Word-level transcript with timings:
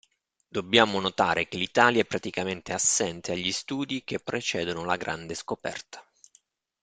Dobbiamo 0.47 0.99
notare 0.99 1.47
che 1.47 1.57
l'Italia 1.57 2.01
è 2.01 2.05
praticamente 2.05 2.73
assente 2.73 3.33
agli 3.33 3.51
studi 3.51 4.03
che 4.03 4.17
precedono 4.19 4.83
la 4.83 4.95
grande 4.95 5.35
scoperta. 5.35 6.03